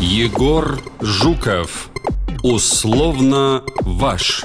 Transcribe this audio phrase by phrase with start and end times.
[0.00, 1.88] Егор Жуков.
[2.42, 4.44] Условно ваш.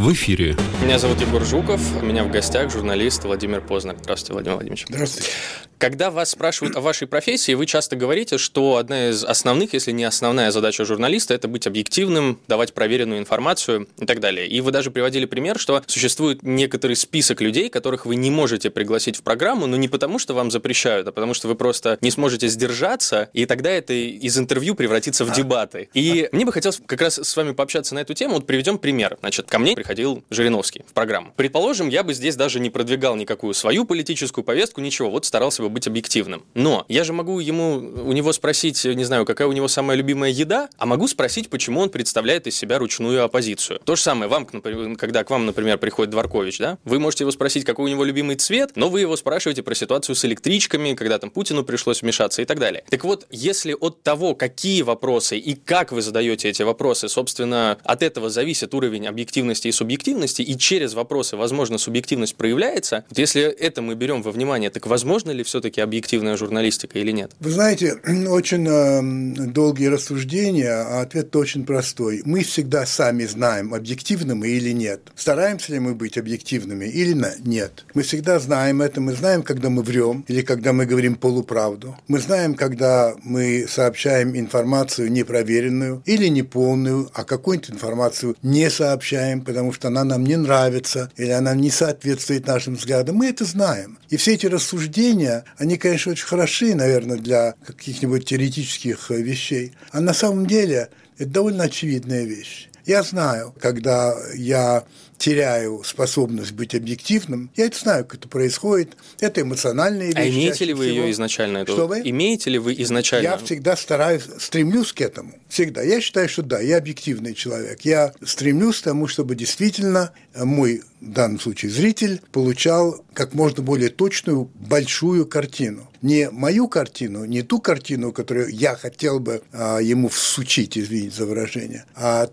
[0.00, 0.56] В эфире.
[0.82, 1.78] Меня зовут Егор Жуков.
[2.00, 3.96] У меня в гостях журналист Владимир Познер.
[4.00, 4.86] Здравствуйте, Владимир Владимирович.
[4.88, 5.28] Здравствуйте.
[5.76, 10.04] Когда вас спрашивают о вашей профессии, вы часто говорите, что одна из основных, если не
[10.04, 14.46] основная задача журналиста, это быть объективным, давать проверенную информацию и так далее.
[14.46, 19.16] И вы даже приводили пример, что существует некоторый список людей, которых вы не можете пригласить
[19.16, 22.48] в программу, но не потому, что вам запрещают, а потому что вы просто не сможете
[22.48, 25.88] сдержаться, и тогда это из интервью превратится в дебаты.
[25.94, 28.34] И мне бы хотелось как раз с вами пообщаться на эту тему.
[28.34, 29.16] Вот приведем пример.
[29.20, 31.32] Значит, ко мне приходил Жириновский в программу.
[31.34, 35.68] Предположим, я бы здесь даже не продвигал никакую свою политическую повестку, ничего, вот старался бы
[35.68, 36.44] быть объективным.
[36.54, 40.30] Но я же могу ему, у него спросить, не знаю, какая у него самая любимая
[40.30, 43.80] еда, а могу спросить, почему он представляет из себя ручную оппозицию.
[43.84, 47.64] То же самое вам, когда к вам, например, приходит Дворкович, да, вы можете его спросить,
[47.64, 51.30] какой у него любимый цвет, но вы его спрашиваете про ситуацию с электричками, когда там
[51.30, 52.84] Путину пришлось вмешаться и так далее.
[52.90, 58.04] Так вот, если от того, какие вопросы и как вы задаете эти вопросы, собственно, от
[58.04, 63.82] этого зависит уровень объективности и субъективности, и через вопросы, возможно, субъективность проявляется, вот если это
[63.82, 67.32] мы берем во внимание, так возможно ли все-таки объективная журналистика или нет?
[67.40, 67.94] Вы знаете,
[68.28, 72.22] очень э, долгие рассуждения, а ответ очень простой.
[72.24, 75.00] Мы всегда сами знаем, объективны мы или нет.
[75.16, 77.84] Стараемся ли мы быть объективными или нет.
[77.94, 81.96] Мы всегда знаем это, мы знаем, когда мы врем или когда мы говорим полуправду.
[82.08, 89.59] Мы знаем, когда мы сообщаем информацию непроверенную или неполную, а какую-нибудь информацию не сообщаем, потому
[89.72, 93.16] что она нам не нравится или она не соответствует нашим взглядам.
[93.16, 93.98] Мы это знаем.
[94.08, 99.72] И все эти рассуждения, они, конечно, очень хороши, наверное, для каких-нибудь теоретических э, вещей.
[99.92, 100.88] А на самом деле
[101.18, 102.68] это довольно очевидная вещь.
[102.86, 104.84] Я знаю, когда я
[105.20, 107.50] теряю способность быть объективным.
[107.54, 108.96] Я это знаю, как это происходит.
[109.20, 110.18] Это эмоциональные вещи.
[110.18, 111.04] А имеете ли вы всего.
[111.04, 111.58] ее изначально?
[111.58, 111.72] Эту...
[111.72, 112.00] Что вы?
[112.02, 113.24] Имеете ли вы изначально?
[113.24, 115.34] Я всегда стараюсь, стремлюсь к этому.
[115.48, 115.82] Всегда.
[115.82, 117.82] Я считаю, что да, я объективный человек.
[117.82, 123.88] Я стремлюсь к тому, чтобы действительно мой, в данном случае, зритель получал как можно более
[123.88, 125.88] точную, большую картину.
[126.02, 131.26] Не мою картину, не ту картину, которую я хотел бы а, ему всучить, извините за
[131.26, 132.30] выражение, а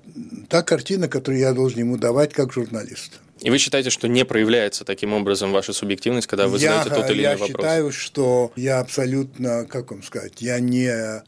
[0.47, 3.19] та картина, которую я должен ему давать как журналист.
[3.41, 7.09] И вы считаете, что не проявляется таким образом ваша субъективность, когда вы я, задаете тот
[7.11, 7.49] или иной вопрос?
[7.49, 11.21] Я считаю, что я абсолютно, как вам сказать, я не э,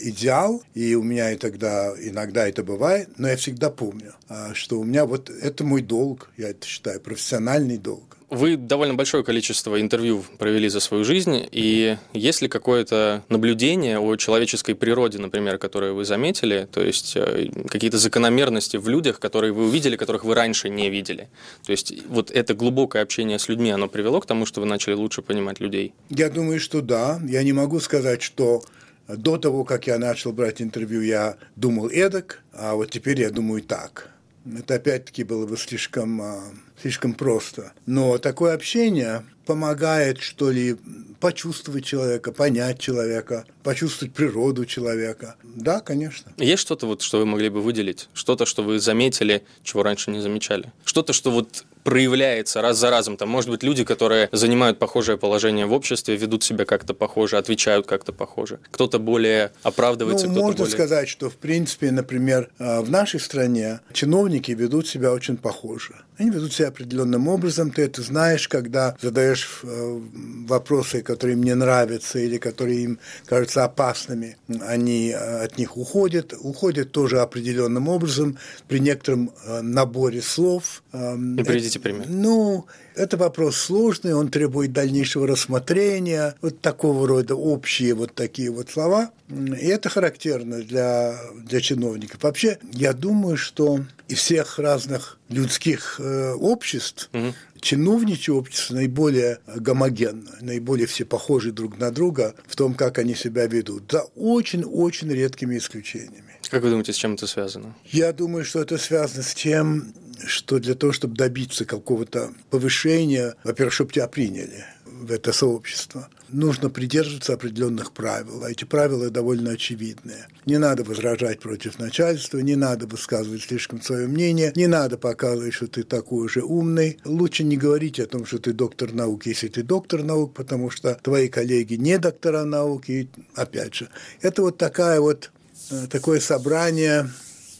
[0.00, 4.80] идеал, и у меня и тогда иногда это бывает, но я всегда помню, э, что
[4.80, 8.18] у меня вот это мой долг, я это считаю, профессиональный долг.
[8.32, 14.16] Вы довольно большое количество интервью провели за свою жизнь, и есть ли какое-то наблюдение о
[14.16, 19.66] человеческой природе, например, которое вы заметили, то есть э, какие-то закономерности в людях, которые вы
[19.66, 21.28] увидели, которых вы раньше не видели?
[21.66, 24.94] То есть вот это глубокое общение с людьми, оно привело к тому, что вы начали
[24.94, 25.92] лучше понимать людей?
[26.08, 27.20] Я думаю, что да.
[27.28, 28.62] Я не могу сказать, что
[29.08, 33.60] до того, как я начал брать интервью, я думал эдак, а вот теперь я думаю
[33.60, 34.08] так.
[34.44, 36.42] Это опять-таки было бы слишком а,
[36.82, 37.72] слишком просто.
[37.86, 40.76] Но такое общение помогает, что ли,
[41.20, 45.36] почувствовать человека, понять человека, почувствовать природу человека.
[45.42, 46.32] Да, конечно.
[46.38, 48.08] Есть что-то, вот, что вы могли бы выделить?
[48.12, 50.72] Что-то, что вы заметили, чего раньше не замечали?
[50.84, 53.16] Что-то, что вот проявляется раз за разом.
[53.16, 57.86] Там, может быть, люди, которые занимают похожее положение в обществе, ведут себя как-то похоже, отвечают
[57.86, 58.60] как-то похоже.
[58.70, 60.72] Кто-то более оправдывается, ну, кто-то можно более...
[60.72, 65.94] сказать, что, в принципе, например, э, в нашей стране чиновники ведут себя очень похоже.
[66.18, 67.70] Они ведут себя определенным образом.
[67.70, 70.00] Ты это знаешь, когда задаешь э,
[70.46, 74.36] вопросы, которые им не нравятся или которые им кажутся опасными.
[74.66, 76.34] Они э, от них уходят.
[76.38, 78.38] Уходят тоже определенным образом
[78.68, 79.32] при некотором
[79.62, 80.82] наборе слов.
[80.92, 81.42] Эм, И
[81.78, 82.06] приведите пример.
[82.08, 88.70] Ну, это вопрос сложный, он требует дальнейшего рассмотрения, вот такого рода общие вот такие вот
[88.70, 89.10] слова.
[89.30, 92.22] И это характерно для, для чиновников.
[92.22, 97.32] Вообще, я думаю, что из всех разных людских э, обществ угу.
[97.60, 103.46] чиновничье общество наиболее гомогенно, наиболее все похожи друг на друга в том, как они себя
[103.46, 106.32] ведут, за очень-очень редкими исключениями.
[106.50, 107.74] Как вы думаете, с чем это связано?
[107.86, 109.94] Я думаю, что это связано с тем,
[110.26, 116.70] что для того, чтобы добиться какого-то повышения, во-первых, чтобы тебя приняли в это сообщество, нужно
[116.70, 120.26] придерживаться определенных правил, а эти правила довольно очевидные.
[120.46, 125.66] Не надо возражать против начальства, не надо высказывать слишком свое мнение, не надо показывать, что
[125.66, 126.98] ты такой же умный.
[127.04, 130.98] Лучше не говорить о том, что ты доктор наук, если ты доктор наук, потому что
[131.02, 133.88] твои коллеги не доктора наук, и опять же,
[134.20, 135.30] это вот такая вот
[135.70, 137.10] э, такое собрание,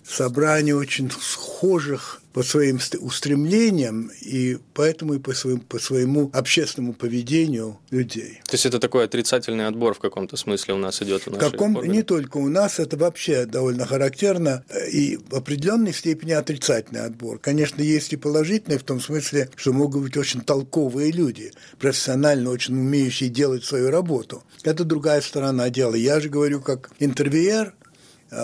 [0.04, 7.78] собрание очень схожих по своим устремлениям и поэтому и по своему, по своему общественному поведению
[7.90, 8.40] людей.
[8.46, 12.02] То есть это такой отрицательный отбор в каком-то смысле у нас идет в каком Не
[12.02, 17.38] только у нас, это вообще довольно характерно и в определенной степени отрицательный отбор.
[17.38, 22.74] Конечно, есть и положительный в том смысле, что могут быть очень толковые люди, профессионально очень
[22.74, 24.42] умеющие делать свою работу.
[24.62, 25.94] Это другая сторона дела.
[25.94, 27.81] Я же говорю как интервьюер, Э,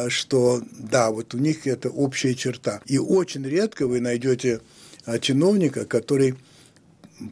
[0.08, 2.80] что да, вот у них это общая черта.
[2.86, 4.60] И очень редко вы найдете
[5.06, 6.34] э, чиновника, который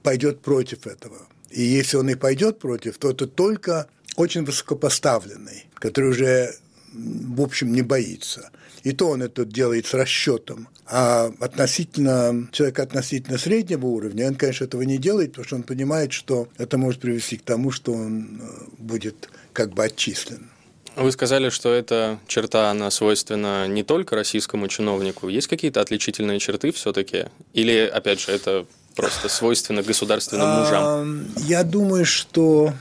[0.03, 1.19] пойдет против этого.
[1.51, 6.55] И если он и пойдет против, то это только очень высокопоставленный, который уже,
[6.93, 8.51] в общем, не боится.
[8.83, 10.69] И то он это делает с расчетом.
[10.87, 16.13] А относительно человека относительно среднего уровня, он, конечно, этого не делает, потому что он понимает,
[16.13, 20.49] что это может привести к тому, что он э, будет как бы отчислен.
[20.97, 25.29] Вы сказали, что эта черта, она свойственна не только российскому чиновнику.
[25.29, 27.27] Есть какие-то отличительные черты все-таки?
[27.53, 31.27] Или, опять же, это просто свойственно государственным мужам?
[31.37, 32.73] Я думаю, что,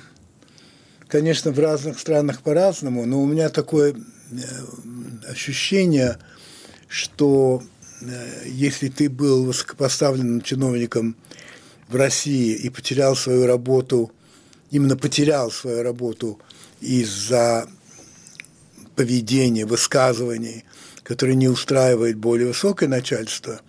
[1.10, 4.36] конечно, в разных странах по-разному, но у меня такое э,
[5.30, 6.18] ощущение,
[6.88, 7.62] что
[8.00, 11.18] э, если ты был высокопоставленным чиновником
[11.90, 14.10] в России и потерял свою работу,
[14.72, 16.40] именно потерял свою работу
[16.80, 17.68] из-за
[18.96, 20.66] поведения, высказываний,
[21.04, 23.62] которые не устраивает более высокое начальство,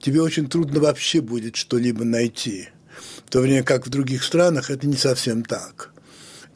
[0.00, 2.68] тебе очень трудно вообще будет что-либо найти.
[3.26, 5.92] В то время как в других странах это не совсем так.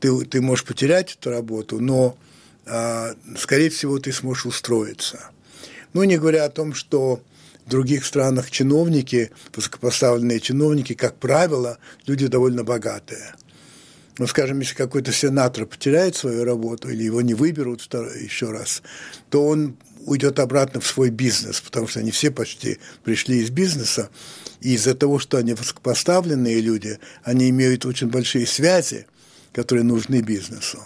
[0.01, 2.19] Ты, ты можешь потерять эту работу, но,
[2.67, 5.31] а, скорее всего, ты сможешь устроиться.
[5.93, 7.23] Ну, не говоря о том, что
[7.65, 13.35] в других странах чиновники, высокопоставленные чиновники, как правило, люди довольно богатые–
[14.19, 18.83] ну, скажем, если какой-то сенатор потеряет свою работу или его не выберут второй, еще раз,
[19.31, 19.77] то он
[20.07, 24.09] уйдет обратно в свой бизнес, потому что они все почти пришли из бизнеса,
[24.61, 29.07] и из-за того, что они высокопоставленные люди, они имеют очень большие связи,
[29.53, 30.83] которые нужны бизнесу.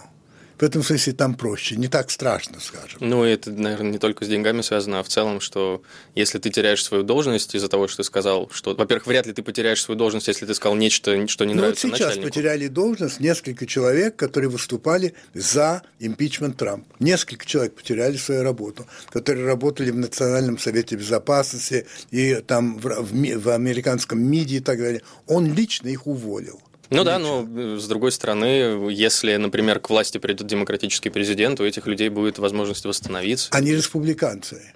[0.61, 2.99] В этом смысле там проще, не так страшно, скажем.
[2.99, 5.81] Ну, это, наверное, не только с деньгами связано, а в целом, что
[6.13, 9.41] если ты теряешь свою должность из-за того, что ты сказал, что, во-первых, вряд ли ты
[9.41, 12.29] потеряешь свою должность, если ты сказал нечто, что не ну, нравится вот сейчас начальнику.
[12.29, 16.95] потеряли должность несколько человек, которые выступали за импичмент Трампа.
[16.99, 23.37] Несколько человек потеряли свою работу, которые работали в Национальном совете безопасности и там в, в,
[23.39, 25.01] в американском МИДе и так далее.
[25.25, 26.61] Он лично их уволил.
[26.91, 31.65] Ну да, но э, с другой стороны, если, например, к власти придет демократический президент, у
[31.65, 33.47] этих людей будет возможность восстановиться.
[33.51, 34.73] Они республиканцы.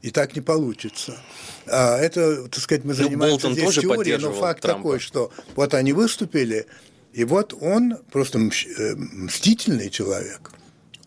[0.00, 1.14] И так не получится.
[1.66, 4.78] А это, так сказать, мы ну, занимаемся ну, здесь тоже теорией, но факт Трампа.
[4.78, 6.66] такой, что вот они выступили,
[7.12, 10.52] и вот он просто э, мстительный человек.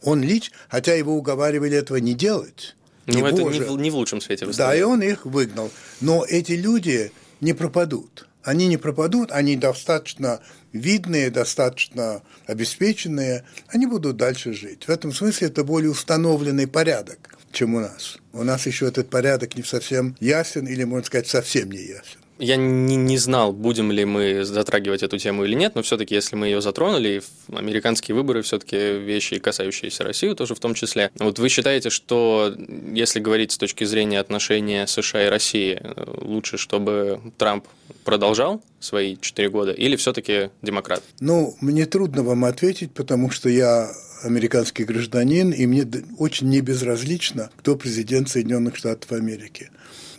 [0.04, 2.76] Он лич, хотя его уговаривали этого не делать.
[3.08, 5.72] Ну, это не в, не в лучшем свете Да, и он их выгнал.
[6.02, 7.12] Но эти люди
[7.42, 10.40] не пропадут они не пропадут, они достаточно
[10.72, 14.88] видные, достаточно обеспеченные, они будут дальше жить.
[14.88, 18.20] В этом смысле это более установленный порядок, чем у нас.
[18.34, 22.20] У нас еще этот порядок не совсем ясен или, можно сказать, совсем не ясен.
[22.38, 26.36] Я не, не знал, будем ли мы затрагивать эту тему или нет, но все-таки, если
[26.36, 27.22] мы ее затронули,
[27.52, 31.12] американские выборы все-таки вещи, касающиеся России тоже в том числе.
[31.18, 32.54] Вот вы считаете, что
[32.92, 35.82] если говорить с точки зрения отношения США и России,
[36.22, 37.66] лучше, чтобы Трамп
[38.04, 41.04] продолжал свои четыре года или все-таки демократ?
[41.20, 43.92] Ну, мне трудно вам ответить, потому что я
[44.26, 45.88] американский гражданин, и мне
[46.18, 49.70] очень не безразлично, кто президент Соединенных Штатов Америки.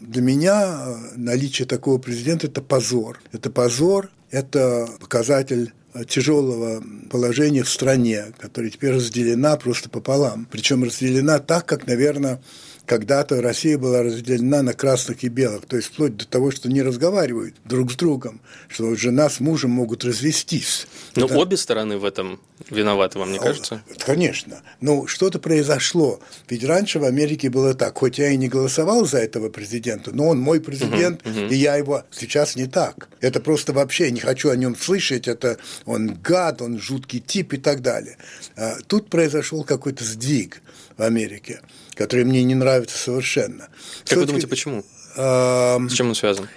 [0.00, 3.21] Для меня э, наличие такого президента– это позор.
[3.33, 10.47] Это позор, это показатель э, тяжелого положения в стране, которая теперь разделена просто пополам.
[10.50, 12.40] Причем разделена так, как, наверное,
[12.87, 16.83] когда-то Россия была разделена на красных и белых, то есть вплоть до того, что не
[16.83, 20.87] разговаривают друг с другом, что жена с мужем могут развестись.
[21.16, 21.37] Но Это...
[21.37, 22.40] обе стороны в этом
[22.71, 23.83] виноваты, вам не кажется?
[23.99, 24.62] Конечно.
[24.81, 26.21] Но что-то произошло.
[26.49, 30.28] Ведь раньше в Америке было так, хоть я и не голосовал за этого президента, но
[30.28, 31.52] он мой президент, uh-huh, uh-huh.
[31.52, 32.05] и я его...
[32.11, 33.09] Сейчас не так.
[33.21, 37.59] Это просто вообще, не хочу о нем слышать, это он гад, он жуткий тип и
[37.59, 38.16] так далее.
[38.57, 40.62] А тут произошел какой-то сдвиг
[40.97, 41.61] в Америке
[41.97, 43.69] который мне не нравится совершенно.
[44.05, 44.85] Как вы думаете, почему?
[45.17, 46.49] С чем он связан?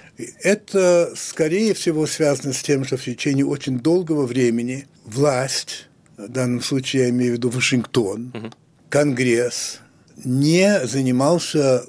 [0.41, 6.61] Это, скорее всего, связано с тем, что в течение очень долгого времени власть, в данном
[6.61, 8.51] случае я имею в виду Вашингтон, угу.
[8.89, 9.79] Конгресс,
[10.25, 11.85] не занимался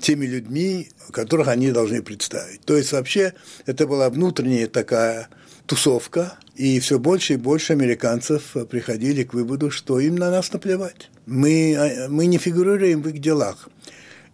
[0.00, 2.62] теми людьми, которых они должны представить.
[2.62, 3.34] То есть вообще
[3.66, 5.28] это была внутренняя такая
[5.66, 11.08] тусовка, и все больше и больше американцев приходили к выводу, что им на нас наплевать.
[11.24, 13.68] Мы, а, мы не фигурируем в их делах.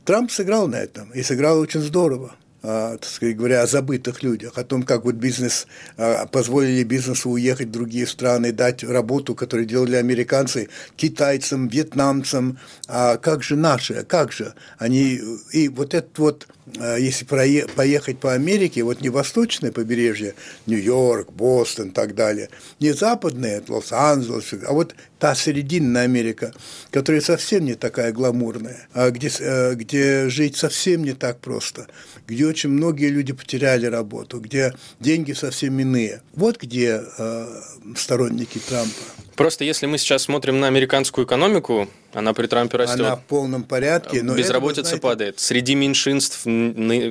[0.05, 2.35] Трамп сыграл на этом, и сыграл очень здорово.
[2.67, 5.67] А, так сказать говоря, о забытых людях, о том, как вот бизнес,
[5.99, 13.19] а, позволили бизнесу уехать в другие страны, дать работу, которую делали американцы, китайцам, вьетнамцам, а
[13.19, 15.21] как же наши, как же они,
[15.53, 20.35] и вот этот вот если поехать по Америке, вот не восточное побережье,
[20.67, 22.49] Нью-Йорк, Бостон и так далее,
[22.81, 26.53] не западное, Лос-Анджелес, а вот та серединная Америка,
[26.91, 31.87] которая совсем не такая гламурная, а где, э, где жить совсем не так просто,
[32.27, 36.23] где очень многие люди потеряли работу, где деньги совсем иные.
[36.35, 37.61] Вот где э,
[37.97, 38.93] сторонники Трампа.
[39.37, 43.01] Просто если мы сейчас смотрим на американскую экономику, она при Трампе растет.
[43.01, 44.23] Она в полном порядке.
[44.23, 45.03] Но Безработица это, знаете...
[45.03, 45.41] падает.
[45.41, 46.43] Среди меньшинств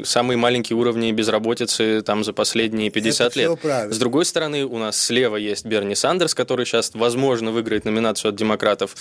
[0.07, 3.59] самые маленькие уровни безработицы там за последние 50 это лет.
[3.59, 3.93] Правильно.
[3.93, 8.35] С другой стороны, у нас слева есть Берни Сандерс, который сейчас, возможно, выиграет номинацию от
[8.35, 8.95] демократов.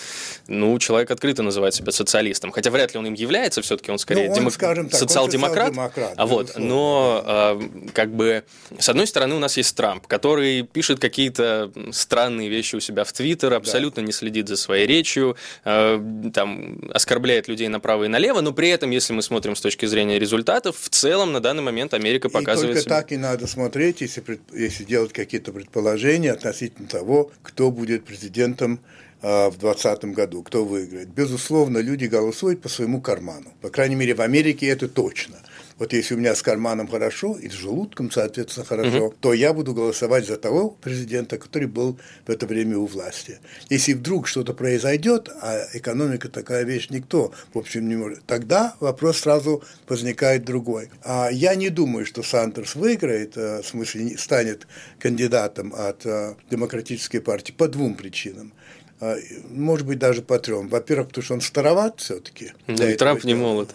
[0.48, 2.50] Ну, человек открыто называет себя социалистом.
[2.50, 4.54] Хотя вряд ли он им является, все-таки он скорее ну, он, демок...
[4.54, 5.68] скажем так, социал-демократ.
[5.68, 7.60] социал-демократ а вот, но а,
[7.94, 8.44] как бы
[8.78, 13.11] с одной стороны у нас есть Трамп, который пишет какие-то странные вещи у себя в
[13.12, 14.06] Твиттер, абсолютно да.
[14.06, 18.90] не следит за своей речью, э, там оскорбляет людей направо и налево, но при этом,
[18.90, 22.70] если мы смотрим с точки зрения результатов, в целом на данный момент Америка показывает.
[22.70, 22.96] И только себя...
[22.96, 28.80] так и надо смотреть, если, если делать какие-то предположения относительно того, кто будет президентом
[29.22, 31.08] э, в 2020 году, кто выиграет.
[31.08, 33.52] Безусловно, люди голосуют по своему карману.
[33.60, 35.36] По крайней мере, в Америке это точно.
[35.78, 39.14] Вот если у меня с карманом хорошо и с желудком, соответственно, хорошо, угу.
[39.20, 43.38] то я буду голосовать за того президента, который был в это время у власти.
[43.68, 49.18] Если вдруг что-то произойдет, а экономика такая вещь никто, в общем, не может, тогда вопрос
[49.18, 50.90] сразу возникает другой.
[51.02, 54.66] А я не думаю, что Сандерс выиграет, э, в смысле станет
[54.98, 58.52] кандидатом от э, Демократической партии по двум причинам
[59.00, 59.16] э,
[59.50, 60.68] может быть, даже по трем.
[60.68, 62.52] Во-первых, потому что он староват все-таки.
[62.66, 63.74] Да, и Трамп не молод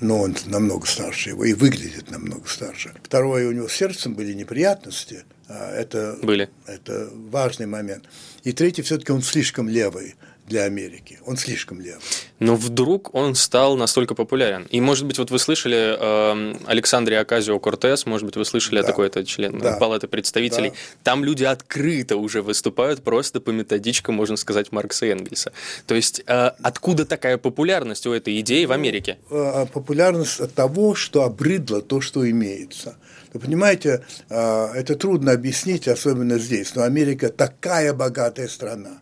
[0.00, 2.92] но он намного старше его и выглядит намного старше.
[3.02, 5.24] Второе, у него с сердцем были неприятности.
[5.48, 6.48] А это, были.
[6.66, 8.04] это важный момент.
[8.44, 10.14] И третий, все-таки он слишком левый
[10.50, 11.18] для Америки.
[11.24, 12.02] Он слишком левый.
[12.40, 14.66] Но вдруг он стал настолько популярен.
[14.70, 18.84] И, может быть, вот вы слышали э, Александре Аказио Кортес, может быть, вы слышали да.
[18.84, 19.76] о такой это член да.
[19.76, 20.70] Палаты представителей.
[20.70, 20.76] Да.
[21.04, 25.52] Там люди открыто уже выступают просто по методичкам, можно сказать, Маркса и Энгельса.
[25.86, 29.18] То есть, э, откуда такая популярность у этой идеи в Америке?
[29.30, 32.96] Э, популярность от того, что обрыдло то, что имеется.
[33.32, 36.74] Вы понимаете, э, это трудно объяснить, особенно здесь.
[36.74, 39.00] Но Америка такая богатая страна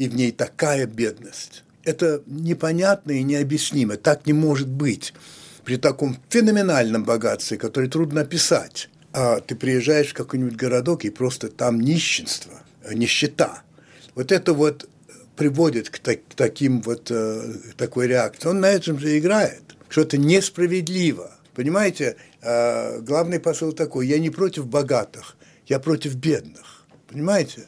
[0.00, 1.62] и в ней такая бедность.
[1.84, 3.98] Это непонятно и необъяснимо.
[3.98, 5.12] Так не может быть
[5.62, 8.88] при таком феноменальном богатстве, которое трудно описать.
[9.12, 13.62] А ты приезжаешь в какой-нибудь городок, и просто там нищенство, нищета.
[14.14, 14.88] Вот это вот
[15.36, 18.48] приводит к, так, к таким вот э, такой реакции.
[18.48, 21.30] Он на этом же играет, что это несправедливо.
[21.54, 26.86] Понимаете, э, главный посыл такой: я не против богатых, я против бедных.
[27.06, 27.66] Понимаете?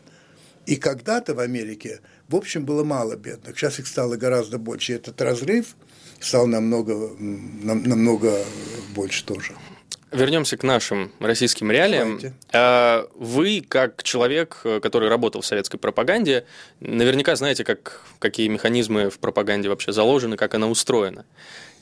[0.64, 3.58] И когда-то в Америке в общем, было мало бедных.
[3.58, 4.92] Сейчас их стало гораздо больше.
[4.92, 5.76] И этот разрыв
[6.20, 8.44] стал намного, намного
[8.94, 9.54] больше тоже.
[10.12, 12.18] Вернемся к нашим российским реалиям.
[12.18, 12.34] Давайте.
[12.52, 16.44] А, вы, как человек, который работал в советской пропаганде,
[16.80, 21.24] наверняка знаете, как, какие механизмы в пропаганде вообще заложены, как она устроена.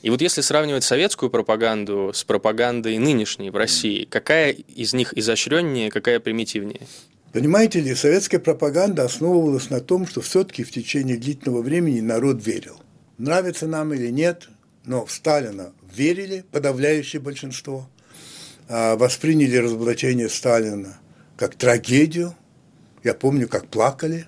[0.03, 5.91] И вот если сравнивать советскую пропаганду с пропагандой нынешней в России, какая из них изощреннее,
[5.91, 6.87] какая примитивнее?
[7.33, 12.81] Понимаете ли, советская пропаганда основывалась на том, что все-таки в течение длительного времени народ верил.
[13.19, 14.49] Нравится нам или нет,
[14.85, 17.89] но в Сталина верили, подавляющее большинство,
[18.69, 20.99] а, восприняли разоблачение Сталина
[21.37, 22.35] как трагедию.
[23.05, 24.27] Я помню, как плакали.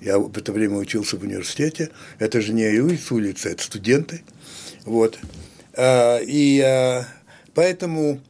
[0.00, 1.90] Я в это время учился в университете.
[2.18, 2.78] Это же не
[3.10, 4.22] улица, это студенты.
[4.84, 5.18] Вот.
[5.72, 7.06] А, и а,
[7.54, 8.20] поэтому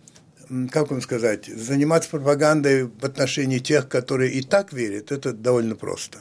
[0.71, 6.19] как вам сказать, заниматься пропагандой в отношении тех, которые и так верят, это довольно просто.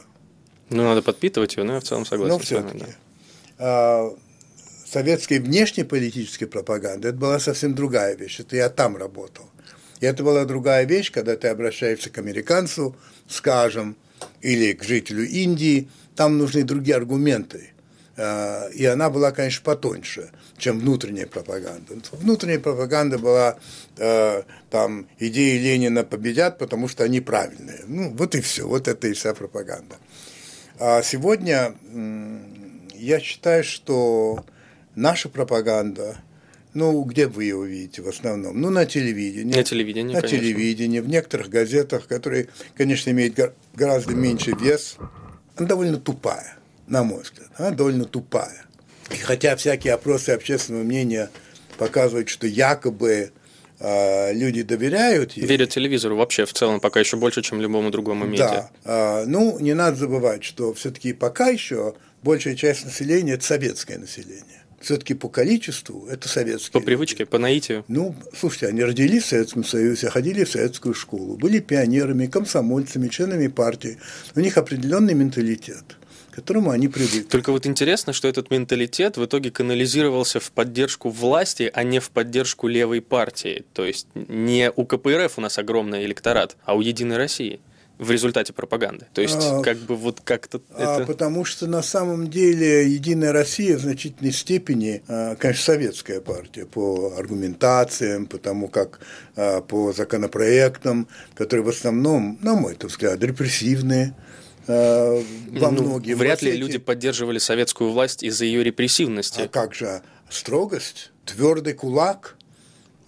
[0.70, 2.32] Ну, надо подпитывать ее, но я в целом согласен.
[2.32, 2.78] Но все-таки.
[2.78, 2.86] Да.
[3.58, 4.14] А,
[4.86, 8.40] советской внешнеполитической пропаганды это была совсем другая вещь.
[8.40, 9.50] Это я там работал.
[10.00, 12.96] И это была другая вещь, когда ты обращаешься к американцу,
[13.28, 13.96] скажем,
[14.40, 17.70] или к жителю Индии, там нужны другие аргументы.
[18.16, 21.94] А, и она была, конечно, потоньше, чем внутренняя пропаганда.
[22.12, 23.58] Внутренняя пропаганда была,
[23.96, 27.80] э, там, идеи Ленина победят, потому что они правильные.
[27.86, 29.96] Ну, вот и все, вот это и вся пропаганда.
[30.78, 31.74] А сегодня
[32.94, 34.44] я считаю, что
[34.94, 36.16] наша пропаганда,
[36.72, 38.60] ну, где вы ее увидите в основном?
[38.60, 39.54] Ну, на телевидении.
[39.54, 40.38] На телевидении, На конечно.
[40.38, 43.38] телевидении, в некоторых газетах, которые, конечно, имеют
[43.74, 44.96] гораздо меньше вес.
[45.56, 48.64] Она довольно тупая на мой взгляд, она довольно тупая.
[49.10, 51.30] И хотя всякие опросы общественного мнения
[51.76, 53.32] показывают, что якобы
[53.80, 55.46] э, люди доверяют ей.
[55.46, 58.70] Верят телевизору вообще в целом пока еще больше, чем любому другому медиа.
[58.84, 59.22] Да.
[59.22, 64.64] Э, ну, не надо забывать, что все-таки пока еще большая часть населения– это советское население
[64.84, 66.72] все-таки по количеству это советские.
[66.72, 66.86] По люди.
[66.86, 67.84] привычке, по наитию.
[67.88, 73.48] Ну, слушайте, они родились в Советском Союзе, ходили в советскую школу, были пионерами, комсомольцами, членами
[73.48, 73.98] партии.
[74.34, 75.96] У них определенный менталитет
[76.34, 77.20] к которому они привыкли.
[77.20, 82.10] Только вот интересно, что этот менталитет в итоге канализировался в поддержку власти, а не в
[82.10, 83.64] поддержку левой партии.
[83.72, 87.60] То есть не у КПРФ у нас огромный электорат, а у Единой России
[87.98, 89.06] в результате пропаганды.
[89.14, 91.06] То есть, а, как бы вот как-то а, это...
[91.06, 97.14] Потому что на самом деле Единая Россия в значительной степени, а, конечно, советская партия по
[97.16, 98.98] аргументациям, по тому, как
[99.36, 104.16] а, по законопроектам, которые в основном, на мой взгляд, репрессивные,
[104.66, 105.98] во ну.
[105.98, 109.42] Вряд ли люди поддерживали советскую власть из-за ее репрессивности.
[109.42, 112.36] А как же строгость, твердый кулак,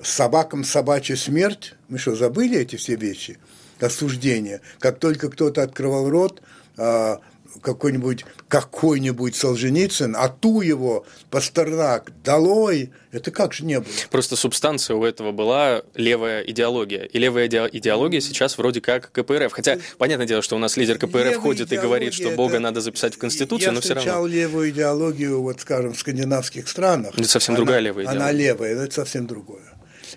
[0.02, 1.74] собакам собачья смерть?
[1.88, 3.38] Мы что, забыли эти все вещи?
[3.80, 4.60] осуждения.
[4.78, 6.42] Как только кто-то открывал рот,
[6.76, 7.20] а,
[7.60, 13.88] какой-нибудь какой-нибудь Солженицын, а ту его Пастернак долой, это как же не было?
[14.10, 17.04] Просто субстанция у этого была левая идеология.
[17.04, 19.52] И левая идеология сейчас вроде как КПРФ.
[19.52, 22.60] Хотя, понятное дело, что у нас лидер КПРФ Левая ходит и говорит, что Бога это...
[22.60, 24.10] надо записать в Конституцию, Я но все равно.
[24.10, 27.18] Я встречал левую идеологию, вот скажем, в скандинавских странах.
[27.18, 28.22] Это совсем она, другая левая идеология.
[28.22, 29.64] Она левая, это совсем другое.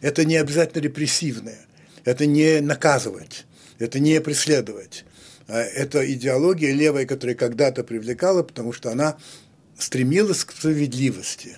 [0.01, 1.65] Это не обязательно репрессивное.
[2.05, 3.45] Это не наказывать
[3.79, 5.05] это не преследовать.
[5.49, 9.17] А это идеология левая, которая когда-то привлекала, потому что она
[9.77, 11.57] стремилась к справедливости,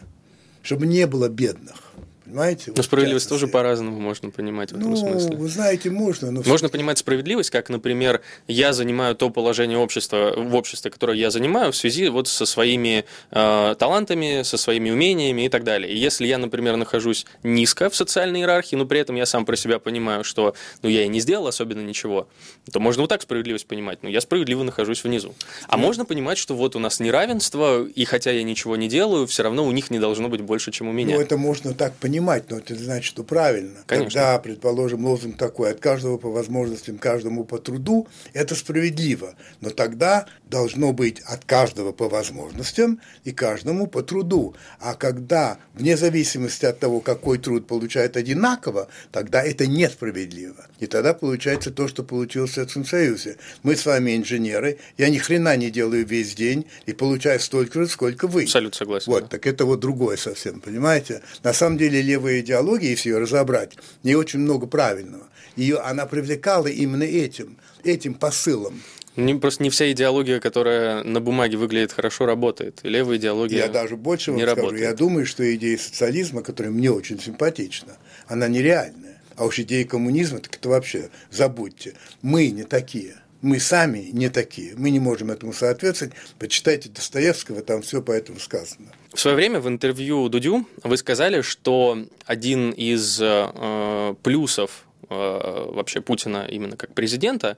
[0.64, 1.91] чтобы не было бедных.
[2.26, 2.66] Понимаете?
[2.68, 5.36] Но вот справедливость тоже по-разному можно понимать в этом ну, смысле.
[5.36, 6.30] Вы знаете, можно.
[6.30, 11.32] Но можно понимать справедливость, как, например, я занимаю то положение общества, в обществе, которое я
[11.32, 15.92] занимаю, в связи вот со своими э, талантами, со своими умениями и так далее.
[15.92, 19.56] И если я, например, нахожусь низко в социальной иерархии, но при этом я сам про
[19.56, 22.28] себя понимаю, что ну, я и не сделал особенно ничего,
[22.72, 24.04] то можно вот так справедливость понимать.
[24.04, 25.34] Ну, я справедливо нахожусь внизу.
[25.68, 25.78] А да.
[25.78, 29.66] можно понимать, что вот у нас неравенство, и хотя я ничего не делаю, все равно
[29.66, 31.16] у них не должно быть больше, чем у меня.
[31.16, 33.80] Ну, это можно так понимать понимать, но это значит, что правильно.
[33.86, 34.10] Конечно.
[34.10, 39.36] Когда, предположим, лозунг такой, от каждого по возможностям, каждому по труду, это справедливо.
[39.62, 44.56] Но тогда должно быть от каждого по возможностям и каждому по труду.
[44.82, 50.66] А когда, вне зависимости от того, какой труд получает одинаково, тогда это несправедливо.
[50.80, 53.38] И тогда получается то, что получилось в Советском Союзе.
[53.64, 57.88] Мы с вами инженеры, я ни хрена не делаю весь день и получаю столько же,
[57.88, 58.44] сколько вы.
[58.44, 59.12] Абсолютно согласен.
[59.12, 59.28] Вот, да.
[59.30, 61.22] так это вот другое совсем, понимаете?
[61.44, 65.28] На самом деле левая идеология, если ее разобрать, не очень много правильного.
[65.56, 68.82] Ее, она привлекала именно этим, этим посылом.
[69.18, 72.80] Не, просто не вся идеология, которая на бумаге выглядит хорошо, работает.
[72.84, 74.62] Левая идеология Я даже больше вам не скажу.
[74.62, 74.84] Работает.
[74.84, 79.22] Я думаю, что идея социализма, которая мне очень симпатична, она нереальная.
[79.36, 81.94] А уж идея коммунизма, так это вообще забудьте.
[82.22, 83.16] Мы не такие.
[83.42, 84.74] Мы сами не такие.
[84.78, 86.14] Мы не можем этому соответствовать.
[86.38, 88.88] Почитайте Достоевского, там все по этому сказано.
[89.14, 96.02] В свое время в интервью Дудю вы сказали, что один из э, плюсов э, вообще
[96.02, 97.58] Путина именно как президента,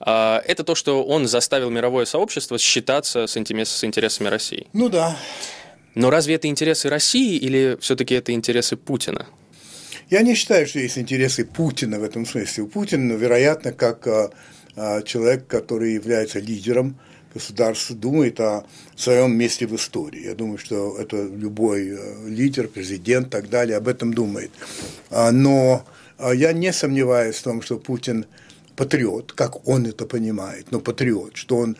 [0.00, 4.66] э, это то, что он заставил мировое сообщество считаться с, с интересами России.
[4.74, 5.16] Ну да.
[5.94, 9.26] Но разве это интересы России или все-таки это интересы Путина?
[10.10, 12.64] Я не считаю, что есть интересы Путина в этом смысле.
[12.64, 14.28] У Путина, вероятно, как э,
[15.04, 16.96] человек, который является лидером
[17.32, 18.64] государство думает о
[18.96, 20.24] своем месте в истории.
[20.24, 24.50] Я думаю, что это любой э, лидер, президент и так далее об этом думает.
[25.10, 25.84] А, но
[26.18, 28.26] а, я не сомневаюсь в том, что Путин
[28.76, 31.76] патриот, как он это понимает, но патриот, что он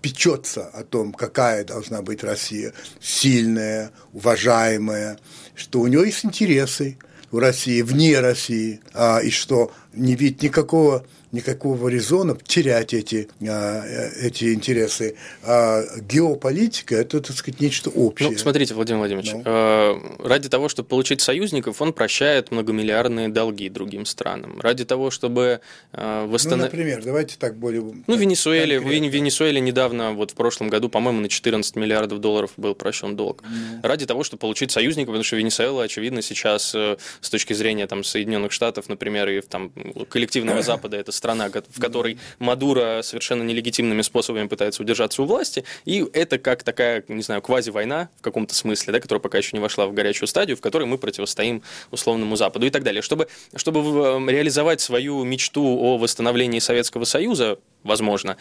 [0.00, 5.18] печется о том, какая должна быть Россия, сильная, уважаемая,
[5.54, 6.98] что у него есть интересы
[7.32, 13.82] у России, вне России, а, и что не видит никакого никакого резона терять эти, а,
[13.84, 15.16] э, эти интересы.
[15.42, 18.30] А геополитика– это, так сказать, нечто общее.
[18.30, 19.42] Ну, смотрите, Владимир Владимирович, ну.
[19.44, 24.60] Э, ради того, чтобы получить союзников, он прощает многомиллиардные долги другим странам.
[24.60, 25.60] Ради того, чтобы
[25.92, 26.72] э, восстановить…
[26.72, 27.82] Ну, например, давайте так более…
[28.06, 32.74] Ну, Венесуэле, в Венесуэле недавно, вот в прошлом году, по-моему, на 14 миллиардов долларов был
[32.74, 33.42] прощен долг.
[33.42, 33.86] Mm.
[33.86, 38.52] Ради того, чтобы получить союзников, потому что Венесуэла, очевидно, сейчас с точки зрения там, Соединенных
[38.52, 39.72] Штатов, например, и там,
[40.08, 46.04] коллективного Запада, это страна, в которой Мадуро совершенно нелегитимными способами пытается удержаться у власти, и
[46.12, 49.86] это как такая, не знаю, квази-война в каком-то смысле, да, которая пока еще не вошла
[49.86, 53.00] в горячую стадию, в которой мы противостоим условному Западу и так далее.
[53.00, 58.36] Чтобы, чтобы эм, реализовать свою мечту о восстановлении Советского Союза, возможно,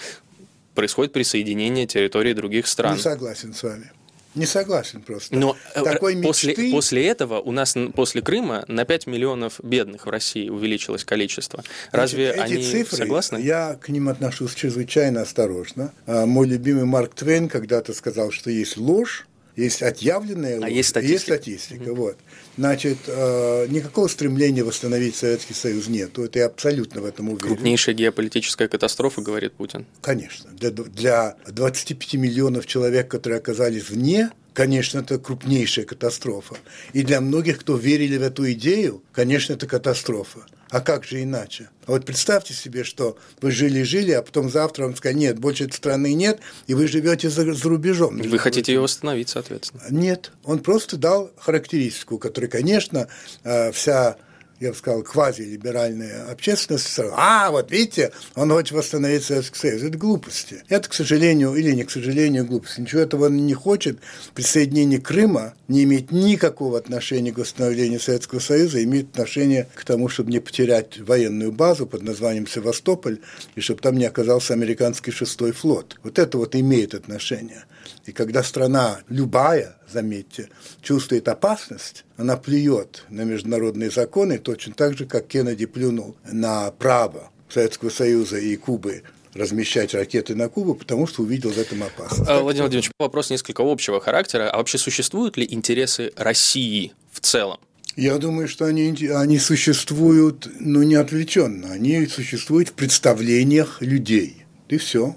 [0.76, 2.96] происходит присоединение территории других стран.
[2.96, 3.92] Не согласен с вами.
[4.36, 5.36] Не согласен просто.
[5.36, 6.72] Но э, Такой после, мечты...
[6.72, 11.64] после этого у нас после Крыма на 5 миллионов бедных в России увеличилось количество.
[11.92, 13.38] Разве Значит, эти они цифры, согласны?
[13.38, 15.94] Я к ним отношусь чрезвычайно осторожно.
[16.08, 20.90] А, мой любимый Марк Твен когда-то сказал, что есть ложь, есть отъявленная ложь, а есть
[20.90, 21.34] статистика.
[21.34, 22.02] Есть статистика угу.
[22.02, 22.18] вот.
[22.58, 26.18] Значит, э, никакого стремления восстановить Советский Союз нет.
[26.18, 27.48] Это я абсолютно в этом уверен.
[27.48, 29.86] Крупнейшая геополитическая катастрофа, говорит Путин.
[30.02, 30.50] Конечно.
[30.52, 36.56] Для, для 25 миллионов человек, которые оказались вне конечно, это крупнейшая катастрофа.
[36.94, 40.46] И для многих, кто верили в эту идею, конечно, это катастрофа.
[40.74, 41.70] А как же иначе?
[41.86, 45.76] А вот представьте себе, что вы жили-жили, а потом завтра вам сказать, нет, больше этой
[45.76, 48.18] страны нет, и вы живете за, за рубежом.
[48.18, 49.84] Вы хотите ее восстановить, соответственно?
[49.92, 53.08] Нет, он просто дал характеристику, которая, конечно,
[53.44, 54.18] э, вся
[54.64, 59.84] я бы сказал, квазилиберальная общественность, а, вот видите, он хочет восстановить Советский Союз.
[59.84, 60.64] Это глупости.
[60.70, 62.80] Это, к сожалению, или не к сожалению, глупости.
[62.80, 64.00] Ничего этого он не хочет.
[64.34, 70.32] Присоединение Крыма не имеет никакого отношения к восстановлению Советского Союза, имеет отношение к тому, чтобы
[70.32, 73.20] не потерять военную базу под названием Севастополь,
[73.56, 75.98] и чтобы там не оказался американский шестой флот.
[76.04, 77.66] Вот это вот имеет отношение.
[78.06, 80.50] И когда страна, любая, заметьте,
[80.82, 87.32] чувствует опасность, она плюет на международные законы точно так же, как Кеннеди плюнул на право
[87.50, 92.30] Советского Союза и Кубы размещать ракеты на Кубу, потому что увидел в этом опасность.
[92.30, 94.50] А, Владимир Владимирович, вопрос несколько общего характера.
[94.50, 97.60] А вообще существуют ли интересы России в целом?
[97.96, 101.72] Я думаю, что они, они существуют, но не отвлеченно.
[101.72, 104.46] Они существуют в представлениях людей.
[104.70, 105.16] И все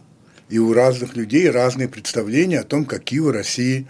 [0.49, 3.89] и у разных людей разные представления о том, какие у России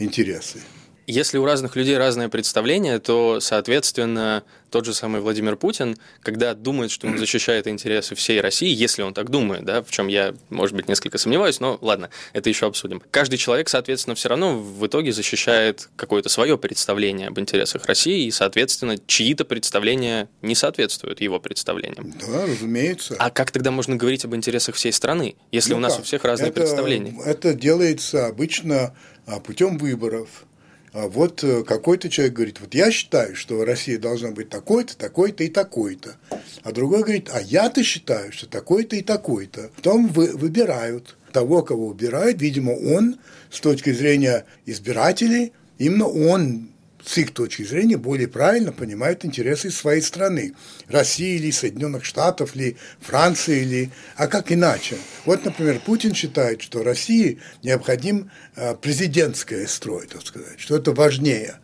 [0.00, 0.60] интересы.
[1.06, 6.92] Если у разных людей разное представление, то, соответственно, тот же самый Владимир Путин, когда думает,
[6.92, 10.76] что он защищает интересы всей России, если он так думает, да, в чем я, может
[10.76, 13.02] быть, несколько сомневаюсь, но ладно, это еще обсудим.
[13.10, 18.30] Каждый человек, соответственно, все равно в итоге защищает какое-то свое представление об интересах России, и,
[18.30, 22.14] соответственно, чьи-то представления не соответствуют его представлениям.
[22.20, 23.16] Да, разумеется.
[23.18, 26.02] А как тогда можно говорить об интересах всей страны, если ну у нас как?
[26.02, 27.20] у всех разные это, представления?
[27.24, 28.94] Это делается обычно
[29.38, 30.46] путем выборов
[30.92, 35.44] а вот э, какой-то человек говорит, вот я считаю, что Россия должна быть такой-то, такой-то
[35.44, 36.16] и такой-то.
[36.64, 39.70] А другой говорит, а я-то считаю, что такой-то и такой-то.
[39.76, 42.42] Потом вы, выбирают того, кого выбирают.
[42.42, 43.18] Видимо, он,
[43.50, 46.70] с точки зрения избирателей, именно он
[47.04, 50.54] с их точки зрения, более правильно понимают интересы своей страны.
[50.88, 53.90] России или Соединенных Штатов, или Франции, или...
[54.16, 54.96] А как иначе?
[55.24, 61.56] Вот, например, Путин считает, что России необходим а, президентское строй, так сказать, что это важнее.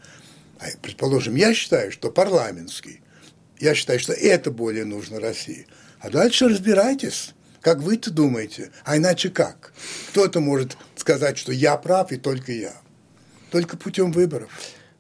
[0.59, 3.01] А, предположим, я считаю, что парламентский.
[3.59, 5.67] Я считаю, что это более нужно России.
[6.01, 7.33] А дальше разбирайтесь.
[7.61, 8.71] Как вы-то думаете?
[8.85, 9.73] А иначе как?
[10.11, 12.75] Кто-то может сказать, что я прав и только я.
[13.51, 14.51] Только путем выборов.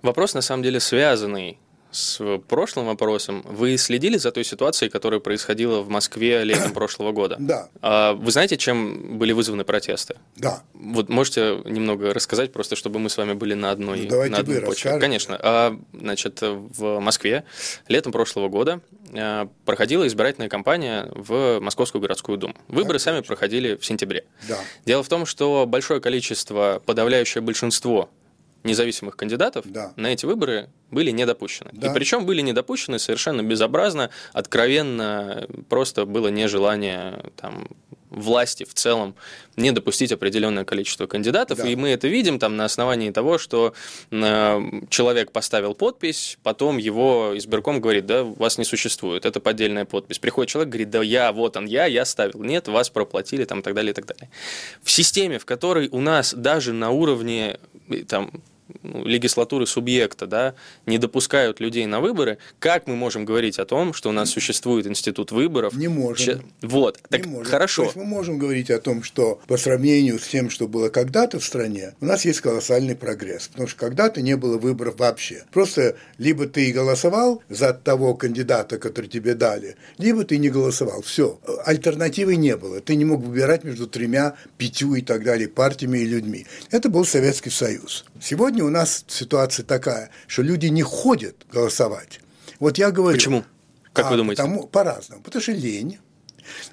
[0.02, 1.58] Вопрос на самом деле связанный
[1.96, 3.42] с прошлым вопросом.
[3.44, 7.36] Вы следили за той ситуацией, которая происходила в Москве летом прошлого года?
[7.38, 7.68] Да.
[7.80, 10.16] А вы знаете, чем были вызваны протесты?
[10.36, 10.62] Да.
[10.74, 14.40] Вот можете немного рассказать, просто чтобы мы с вами были на одной, ну, давайте на
[14.40, 14.90] одной почве?
[14.90, 15.00] Расскажете.
[15.00, 15.40] Конечно.
[15.42, 17.44] А, значит, в Москве
[17.88, 18.80] летом прошлого года
[19.14, 22.54] а, проходила избирательная кампания в Московскую городскую думу.
[22.68, 24.24] Выборы да, сами проходили в сентябре.
[24.48, 24.58] Да.
[24.84, 28.10] Дело в том, что большое количество, подавляющее большинство
[28.66, 29.92] независимых кандидатов да.
[29.96, 31.70] на эти выборы были не допущены.
[31.72, 31.90] Да.
[31.90, 37.68] И причем были не допущены совершенно безобразно, откровенно, просто было нежелание там,
[38.10, 39.14] власти в целом
[39.56, 41.58] не допустить определенное количество кандидатов.
[41.58, 41.68] Да.
[41.68, 43.74] И мы это видим там на основании того, что
[44.10, 50.18] э, человек поставил подпись, потом его избирком говорит, да, вас не существует, это поддельная подпись.
[50.18, 52.42] Приходит человек, говорит, да я, вот он я, я ставил.
[52.42, 54.30] Нет, вас проплатили, там, и так далее, и так далее.
[54.82, 57.58] В системе, в которой у нас даже на уровне
[58.08, 58.30] там,
[58.82, 60.54] ну, легислатуры субъекта, да,
[60.86, 64.86] не допускают людей на выборы, как мы можем говорить о том, что у нас существует
[64.86, 65.74] институт выборов?
[65.74, 66.42] Не можем.
[66.62, 67.50] Вот, так не можем.
[67.50, 67.82] хорошо.
[67.82, 71.38] То есть мы можем говорить о том, что по сравнению с тем, что было когда-то
[71.38, 75.44] в стране, у нас есть колоссальный прогресс, потому что когда-то не было выборов вообще.
[75.52, 81.02] Просто либо ты голосовал за того кандидата, который тебе дали, либо ты не голосовал.
[81.02, 81.38] Все.
[81.64, 82.80] Альтернативы не было.
[82.80, 86.46] Ты не мог выбирать между тремя, пятью и так далее партиями и людьми.
[86.70, 88.04] Это был Советский Союз.
[88.20, 92.20] Сегодня у нас ситуация такая, что люди не ходят голосовать.
[92.60, 93.16] Вот я говорю...
[93.16, 93.44] Почему?
[93.92, 94.42] Как а, вы думаете?
[94.42, 95.22] Потому, по-разному.
[95.22, 95.98] Потому что лень.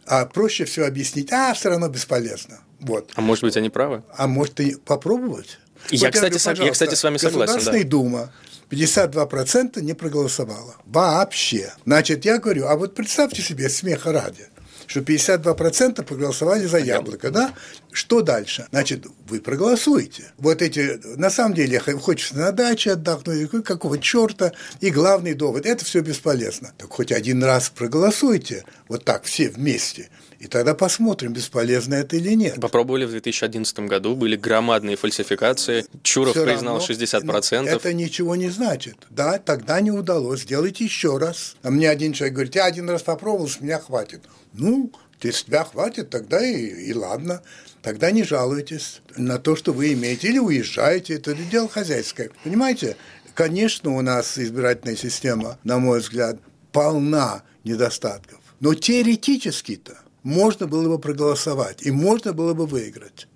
[0.05, 2.59] А проще все объяснить, а все равно бесполезно.
[2.79, 3.11] Вот.
[3.15, 4.03] А может быть, они правы?
[4.15, 5.59] А может, и попробовать?
[5.89, 7.55] Я, вот кстати, я, говорю, я, кстати, с вами согласен.
[7.55, 7.89] Государственная да.
[7.89, 8.33] дума
[8.69, 10.75] 52% не проголосовала.
[10.85, 11.73] Вообще.
[11.85, 14.47] Значит, я говорю, а вот представьте себе, смеха ради,
[14.93, 17.51] что 52% проголосовали за яблоко, да?
[17.91, 18.67] Что дальше?
[18.69, 20.31] Значит, вы проголосуете.
[20.37, 24.51] Вот эти, на самом деле, хочется на даче отдохнуть, какого черта,
[24.81, 26.73] и главный довод, это все бесполезно.
[26.77, 30.09] Так хоть один раз проголосуйте, вот так все вместе–
[30.43, 32.59] и тогда посмотрим, бесполезно это или нет.
[32.59, 35.85] Попробовали в 2011 году, были громадные фальсификации.
[36.01, 37.65] Чуров Все признал равно, 60%.
[37.65, 38.97] Это ничего не значит.
[39.09, 40.41] Да, тогда не удалось.
[40.41, 41.55] Сделайте еще раз.
[41.63, 44.23] А мне один человек говорит, я один раз попробовал, с меня хватит.
[44.53, 47.41] Ну, если тебя хватит, тогда и, и ладно.
[47.81, 50.29] Тогда не жалуйтесь на то, что вы имеете.
[50.29, 51.15] Или уезжаете.
[51.15, 52.29] Это дело хозяйское.
[52.43, 52.97] Понимаете?
[53.33, 56.37] Конечно, у нас избирательная система, на мой взгляд,
[56.71, 58.39] полна недостатков.
[58.59, 63.27] Но теоретически-то можно было бы проголосовать, и можно было бы выиграть.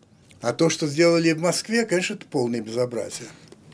[0.42, 3.28] А то, что сделали в Москве, конечно, это полное безобразие.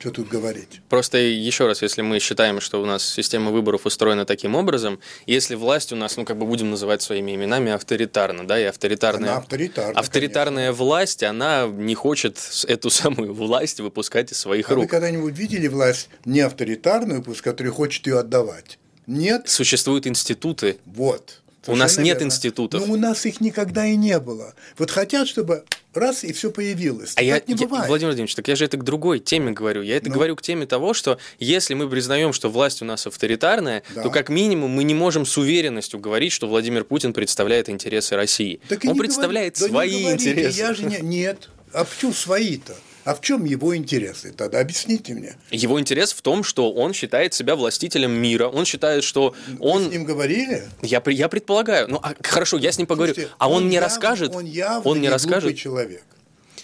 [0.04, 0.82] Что тут говорить?
[0.90, 5.56] Просто еще раз, если мы считаем, что у нас система выборов устроена таким образом, если
[5.56, 9.38] власть у нас, ну как бы будем называть своими именами, авторитарна, да, и авторитарная, она
[9.38, 10.84] авторитарна, авторитарная конечно.
[10.84, 12.38] власть, она не хочет
[12.68, 14.84] эту самую власть выпускать из своих а рук.
[14.84, 18.80] Вы когда-нибудь видели власть не авторитарную, пусть, которая хочет ее отдавать?
[19.08, 19.48] Нет.
[19.48, 20.80] Существуют институты.
[20.86, 22.24] Вот у нас нет верно.
[22.26, 22.86] институтов.
[22.86, 24.54] Ну, у нас их никогда и не было.
[24.78, 25.64] Вот хотят, чтобы
[25.94, 27.14] раз и все появилось.
[27.14, 27.88] А так я, не бывает.
[27.88, 29.82] Владимир Владимирович, так я же это к другой теме говорю.
[29.82, 30.16] Я это ну.
[30.16, 34.04] говорю к теме того, что если мы признаем, что власть у нас авторитарная, да.
[34.04, 38.60] то как минимум мы не можем с уверенностью говорить, что Владимир Путин представляет интересы России.
[38.68, 40.58] Так Он представляет говори, свои да интересы.
[40.58, 41.50] Я же не, нет.
[41.72, 42.76] А почему свои-то?
[43.06, 44.32] А в чем его интересы?
[44.32, 45.36] Тогда объясните мне.
[45.52, 48.48] Его интерес в том, что он считает себя властителем мира.
[48.48, 49.84] Он считает, что он...
[49.84, 50.64] Вы с ним говорили?
[50.82, 51.88] Я, я предполагаю.
[51.90, 53.14] Ну, а, хорошо, я с ним поговорю.
[53.14, 54.34] Слушайте, а он, он мне явно, расскажет?
[54.34, 55.58] Он явно он мне не расскажет.
[55.58, 56.04] человек.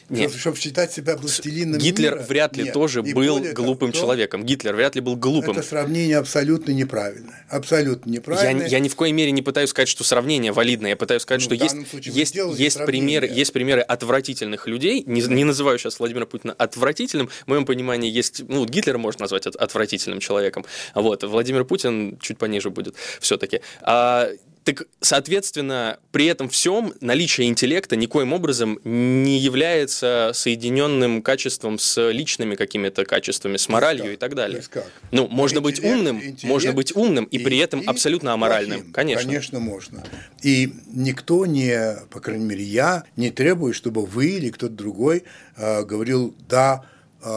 [0.10, 0.34] Нет.
[0.34, 2.26] Чтобы считать себя властелином Гитлер мира?
[2.28, 2.74] вряд ли Нет.
[2.74, 4.43] тоже И был глупым того, человеком.
[4.43, 5.58] Гитлер вряд ли был глупым.
[5.58, 7.45] Это сравнение абсолютно неправильное.
[7.50, 8.65] Абсолютно неправильное.
[8.65, 10.91] Я, я ни в коей мере не пытаюсь сказать, что сравнение валидное.
[10.91, 11.76] Я пытаюсь сказать, ну, что есть,
[12.08, 15.04] есть, есть, примеры, есть примеры отвратительных людей.
[15.06, 17.30] Не, не называю сейчас Владимира Путина отвратительным.
[17.45, 18.43] В моем понимании есть...
[18.48, 20.65] Ну, Гитлера можно назвать отвратительным человеком.
[20.95, 21.24] Вот.
[21.24, 23.62] Владимир Путин чуть пониже будет все-таки.
[23.82, 24.30] А
[24.71, 32.53] так, соответственно, при этом всем наличие интеллекта никоим образом не является соединенным качеством с личными
[32.55, 34.13] какими-то качествами, с моралью как?
[34.13, 34.62] и так далее.
[34.69, 34.86] Как?
[35.12, 38.77] Ну, можно быть умным, можно быть умным и, и при этом и абсолютно аморальным.
[38.77, 38.93] Плохим.
[38.93, 39.25] Конечно.
[39.25, 40.03] Конечно, можно.
[40.43, 45.23] И никто не, по крайней мере, я не требую, чтобы вы или кто-то другой
[45.58, 46.86] э, говорил, да,
[47.23, 47.29] э,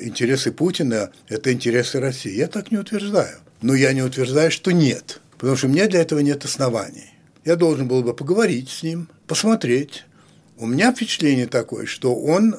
[0.00, 2.34] интересы Путина– это интересы России.
[2.34, 3.38] Я так не утверждаю.
[3.62, 7.14] Но я не утверждаю, что нет потому что у меня для этого нет оснований.
[7.46, 10.04] Я должен был бы поговорить с ним, посмотреть.
[10.58, 12.56] У меня впечатление такое, что он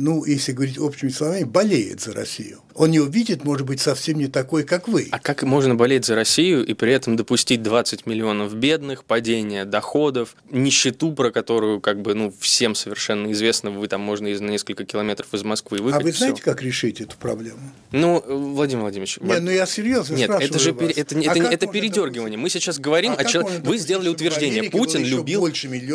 [0.00, 2.62] ну, если говорить общими словами, болеет за Россию.
[2.74, 5.08] Он не увидит, может быть, совсем не такой, как вы.
[5.10, 10.34] А как можно болеть за Россию и при этом допустить 20 миллионов бедных, падение доходов,
[10.50, 14.84] нищету, про которую, как бы, ну, всем совершенно известно, вы там можно из на несколько
[14.84, 16.00] километров из Москвы выехать.
[16.00, 16.44] А вы знаете, все.
[16.44, 17.60] как решить эту проблему?
[17.92, 19.18] Ну, Владимир Владимирович...
[19.20, 20.90] Нет, ну я серьезно Нет, это же вас.
[20.96, 22.38] это, это, а это, это передергивание.
[22.38, 23.62] Мы сейчас говорим а о человеке...
[23.62, 24.70] Вы сделали утверждение.
[24.70, 25.46] Путин любил...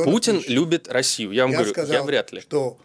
[0.04, 1.32] Путин любит Россию.
[1.32, 2.42] Я вам я говорю, сказал, я вряд ли.
[2.42, 2.78] что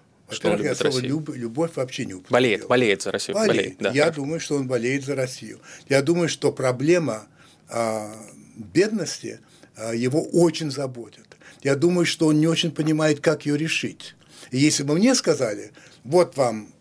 [0.43, 0.99] любит я слово?
[1.01, 2.33] Люб, любовь вообще не употребил.
[2.33, 3.37] Болеет, болеет за Россию.
[3.37, 3.57] Болеет.
[3.57, 4.21] болеет да, я хорошо.
[4.21, 5.61] думаю, что он болеет за Россию.
[5.89, 7.27] Я думаю, что проблема
[7.69, 8.15] а,
[8.57, 9.41] бедности
[9.77, 11.27] а, его очень заботит.
[11.63, 14.15] Я думаю, что он не очень понимает, как ее решить.
[14.51, 15.73] И если бы мне сказали,
[16.05, 16.73] вот вам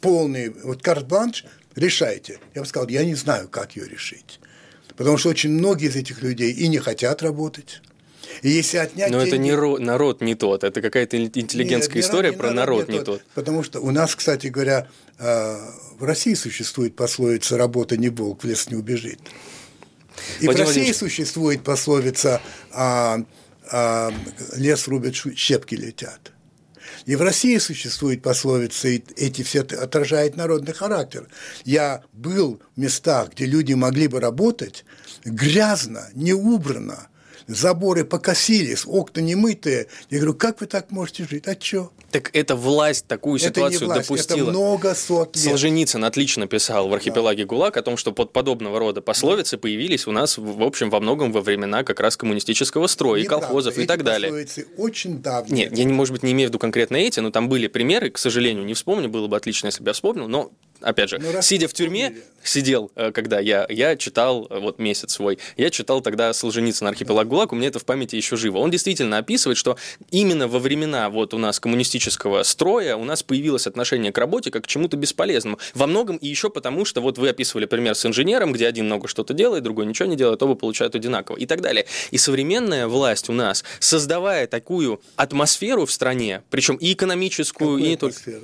[0.00, 1.44] полный, вот карт-бланш,
[1.76, 2.38] решайте.
[2.54, 4.40] Я бы сказал, я не знаю, как ее решить.
[4.96, 7.82] Потому что очень многие из этих людей и не хотят работать,
[8.42, 9.28] и если отнять Но деньги...
[9.28, 9.78] это не ро...
[9.78, 13.22] народ не тот, это какая-то интеллигентская Нет, история не про народ, народ не, не тот.
[13.34, 15.56] Потому что у нас, кстати говоря, э,
[15.98, 19.20] в России существует пословица «работа не волк, в лес не убежит».
[20.40, 22.40] И Владимир в России существует пословица
[22.72, 23.24] а,
[23.70, 24.12] а,
[24.56, 26.32] «лес рубят, щепки летят».
[27.06, 31.28] И в России существует пословица, и эти все отражают народный характер.
[31.64, 34.84] Я был в местах, где люди могли бы работать,
[35.24, 37.08] грязно, не убрано,
[37.46, 39.86] заборы покосились, окна не мытые.
[40.10, 41.46] Я говорю, как вы так можете жить?
[41.46, 41.92] А что?
[42.10, 44.50] Так это власть такую это ситуацию власть, допустила.
[44.50, 45.44] Это много сот лет.
[45.44, 47.48] Солженицын отлично писал в архипелаге да.
[47.48, 51.32] ГУЛАГ о том, что под подобного рода пословицы появились у нас, в общем, во многом
[51.32, 54.30] во времена как раз коммунистического строя не и колхозов и так далее.
[54.30, 55.64] Пословицы очень давние.
[55.64, 58.10] Нет, я, не, может быть, не имею в виду конкретно эти, но там были примеры,
[58.10, 60.50] к сожалению, не вспомню, было бы отлично, если бы я вспомнил, но
[60.82, 62.24] опять же, Ну, сидя в тюрьме, вспомнили.
[62.42, 67.28] сидел, э, когда я, я читал, э, вот месяц свой, я читал тогда Солженицын «Архипелаг
[67.28, 68.58] ГУЛАГ», у меня это в памяти еще живо.
[68.58, 69.76] Он действительно описывает, что
[70.10, 74.64] именно во времена вот у нас коммунистического строя у нас появилось отношение к работе как
[74.64, 75.58] к чему-то бесполезному.
[75.74, 79.08] Во многом и еще потому, что вот вы описывали пример с инженером, где один много
[79.08, 81.86] что-то делает, другой ничего не делает, оба получают одинаково и так далее.
[82.10, 87.90] И современная власть у нас, создавая такую атмосферу в стране, причем и экономическую, и Какую
[87.90, 88.40] не только...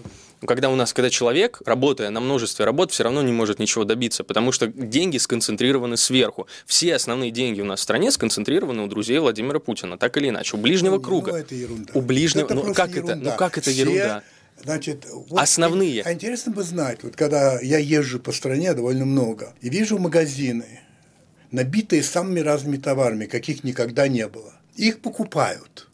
[0.47, 4.23] Когда у нас, когда человек, работая на множестве работ, все равно не может ничего добиться,
[4.23, 6.47] потому что деньги сконцентрированы сверху.
[6.65, 10.57] Все основные деньги у нас в стране сконцентрированы у друзей Владимира Путина, так или иначе,
[10.57, 11.33] у ближнего Ну, круга.
[11.33, 11.93] Ну, это ерунда.
[11.95, 13.31] У ближнего, Это ну как это, ерунда.
[13.33, 14.23] ну как это Все, ерунда?
[14.63, 16.03] Значит, вот Основные.
[16.03, 20.81] А интересно бы знать, вот когда я езжу по стране довольно много, и вижу магазины,
[21.51, 24.55] набитые самыми разными товарами, каких никогда не было.
[24.77, 25.89] Их покупают.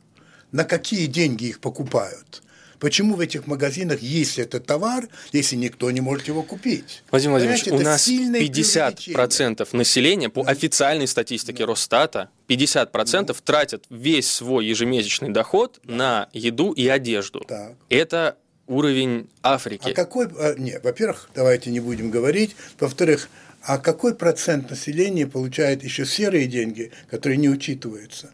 [0.52, 2.42] На какие деньги их покупают?
[2.84, 7.02] Почему в этих магазинах есть этот товар, если никто не может его купить?
[7.10, 9.16] Владимир Владимирович, у нас сильное преувеличение.
[9.16, 16.86] 50% населения по официальной статистике Росстата 50% тратят весь свой ежемесячный доход на еду и
[16.86, 17.40] одежду.
[17.48, 17.72] Так.
[17.88, 19.88] Это уровень Африки.
[19.88, 23.30] А какой, а, нет, во-первых, давайте не будем говорить, во-вторых,
[23.62, 28.30] а какой процент населения получает еще серые деньги, которые не учитываются?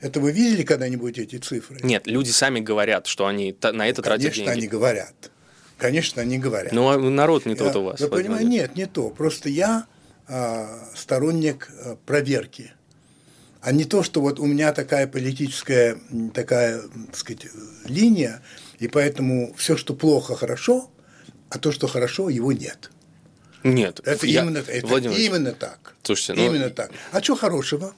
[0.00, 1.78] Это вы видели когда-нибудь эти цифры?
[1.82, 4.58] Нет, люди сами говорят, что они на это тратят Конечно, деньги.
[4.58, 5.30] они говорят.
[5.78, 6.72] Конечно, они говорят.
[6.72, 8.00] Ну, а народ не тот Я- у вас.
[8.00, 9.10] Вы понимаете, нет, не то.
[9.10, 9.86] Просто я
[10.28, 12.72] а, сторонник а, проверки.
[13.60, 15.98] А не то, что вот у меня такая политическая,
[16.32, 17.48] такая, так сказать, э,
[17.86, 18.40] линия,
[18.78, 20.90] и поэтому все, что плохо, хорошо,
[21.50, 22.90] а то, что хорошо, его нет.
[23.64, 25.94] Нет, Это, я- именно, это Владимир именно так.
[26.04, 26.92] Слушайте, ну- именно так.
[27.10, 27.92] А что хорошего?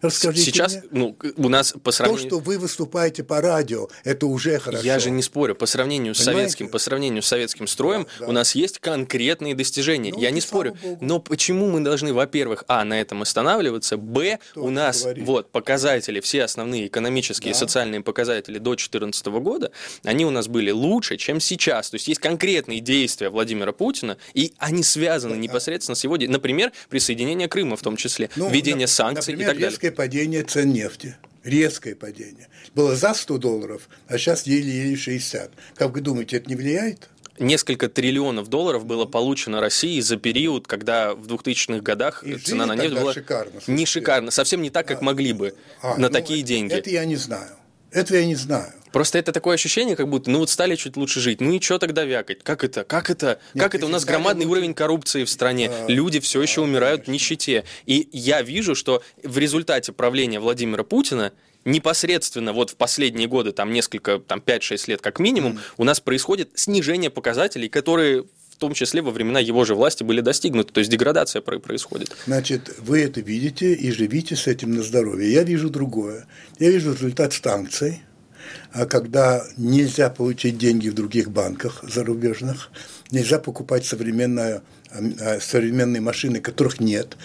[0.00, 0.82] Расскажите сейчас, мне.
[0.90, 2.26] ну, у нас по То, сравнению...
[2.28, 4.82] что вы выступаете по радио, это уже хорошо.
[4.84, 6.40] Я же не спорю, по сравнению с Понимаете?
[6.40, 8.30] советским, по сравнению с советским строем, Да, да.
[8.30, 10.12] у нас есть конкретные достижения.
[10.12, 10.76] Ну, Я не спорю.
[10.82, 10.98] богу.
[11.00, 15.24] Но почему мы должны, во-первых, а, на этом останавливаться, б, Кто у нас говорит?
[15.26, 17.58] вот показатели, все основные экономические и Да.
[17.58, 19.70] социальные показатели до 2014 года,
[20.04, 21.90] они у нас были лучше, чем сейчас.
[21.90, 27.48] То есть есть конкретные действия Владимира Путина, и они связаны непосредственно с его, например, присоединение
[27.48, 29.89] Крыма в том числе, Ну, введение нап- санкций например, и так далее.
[29.90, 31.16] Резкое падение цен нефти.
[31.44, 32.48] Резкое падение.
[32.74, 35.50] Было за 100 долларов, а сейчас еле-еле 60.
[35.74, 37.08] Как вы думаете, это не влияет?
[37.38, 42.76] Несколько триллионов долларов было получено России за период, когда в 2000-х годах И цена на
[42.76, 46.42] нефть была шикарно, не шикарно, совсем не так, как могли бы А, на ну, такие
[46.42, 46.74] деньги.
[46.74, 47.56] Это я не знаю.
[47.92, 48.72] Это я не знаю.
[48.92, 51.78] Просто это такое ощущение, как будто, ну вот стали чуть лучше жить, ну и что
[51.78, 52.42] тогда вякать?
[52.42, 52.82] Как это?
[52.82, 53.38] Как это?
[53.54, 53.86] Нет, как это?
[53.86, 55.70] У нас громадный лучше- уровень коррупции в стране.
[55.70, 57.64] А, Люди все еще умирают в нищете.
[57.86, 61.32] И я вижу, что в результате правления Владимира Путина
[61.64, 66.50] непосредственно вот в последние годы, там несколько, там 5-6 лет как минимум, у нас происходит
[66.54, 68.24] снижение показателей, которые
[68.60, 70.72] том числе во времена его же власти были достигнуты.
[70.72, 72.14] То есть деградация про- происходит.
[72.26, 75.32] Значит, вы это видите и живите с этим на здоровье.
[75.32, 76.26] Я вижу другое.
[76.58, 78.02] Я вижу результат санкций,
[78.72, 82.70] а когда нельзя получить деньги в других банках зарубежных,
[83.10, 87.16] нельзя покупать современное, э, современные машины, которых нет.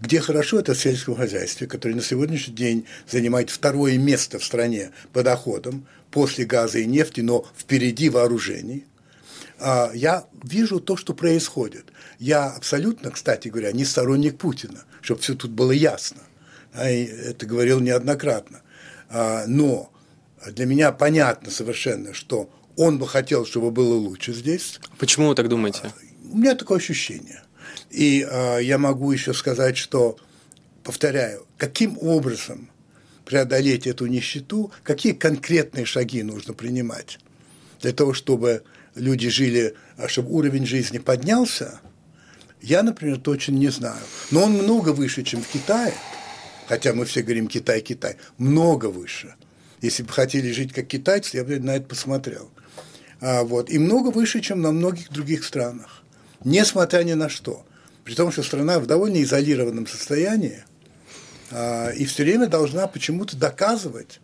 [0.00, 4.90] Где хорошо, это в сельском хозяйстве, которое на сегодняшний день занимает второе место в стране
[5.12, 8.84] по доходам после газа и нефти, но впереди вооружений.
[9.64, 11.86] А, я вижу то, что происходит.
[12.18, 16.20] Я абсолютно, кстати говоря, не сторонник Путина, чтобы все тут было ясно.
[16.74, 18.60] А, и это говорил неоднократно.
[19.08, 19.90] А, но
[20.46, 24.80] для меня понятно совершенно, что он бы хотел, чтобы было лучше здесь.
[24.98, 25.94] Почему вы так думаете?
[26.30, 27.42] У меня такое ощущение.
[27.88, 30.18] И а, я могу еще сказать, что,
[30.82, 32.68] повторяю, каким образом
[33.24, 37.18] преодолеть эту нищету, какие конкретные шаги нужно принимать
[37.80, 38.62] для того, чтобы
[38.94, 41.80] люди жили, а чтобы уровень жизни поднялся,
[42.60, 44.00] я, например, точно не знаю.
[44.30, 45.94] Но он много выше, чем в Китае,
[46.66, 49.34] хотя мы все говорим Китай, Китай, много выше.
[49.82, 52.50] Если бы хотели жить как китайцы, я бы на это посмотрел.
[53.20, 56.02] А, вот, и много выше, чем на многих других странах.
[56.42, 57.66] Несмотря ни на что.
[58.02, 60.64] При том, что страна в довольно изолированном состоянии
[61.50, 64.20] а, и все время должна почему-то доказывать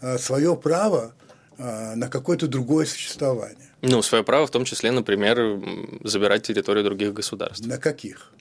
[0.00, 1.14] а, свое право
[1.56, 3.67] а, на какое-то другое существование.
[3.82, 5.60] Ну, свое право, в том числе, например,
[6.02, 7.64] забирать территорию других государств.
[7.66, 8.32] На каких?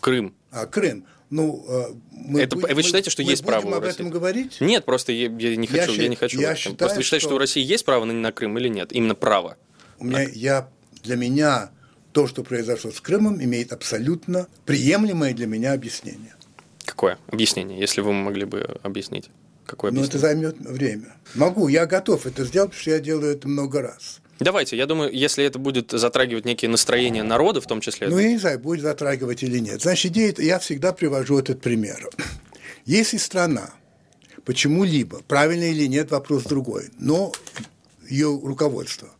[0.00, 0.34] Крым.
[0.50, 1.04] А Крым.
[1.28, 3.94] Ну, а, мы Это- будем- вы считаете, что мы есть право будем об России?
[4.00, 4.56] этом говорить?
[4.60, 6.40] Нет, просто я, я не Я хочу, я, щи- не хочу.
[6.40, 7.28] я считаю, просто вы считаете, что...
[7.30, 8.92] что у России есть право на, на Крым или нет?
[8.92, 9.56] Именно право.
[9.98, 10.68] У меня, я,
[11.04, 11.70] для меня
[12.12, 16.34] то, что произошло с Крымом, имеет абсолютно приемлемое для меня объяснение.
[16.84, 19.30] Какое объяснение, если вы могли бы объяснить?
[19.66, 20.50] Какое Но это объяснение?
[20.50, 21.14] займет время.
[21.36, 24.20] Могу, я готов это сделать, потому что я делаю это много раз.
[24.40, 28.08] Давайте, я думаю, если это будет затрагивать некие настроения народа, в том числе.
[28.08, 29.82] Ну, я не знаю, будет затрагивать или нет.
[29.82, 32.08] Значит, идея, я всегда привожу этот пример.
[32.86, 33.70] Если страна
[34.46, 37.32] почему-либо, правильно или нет, вопрос другой, но
[38.08, 39.10] ее руководство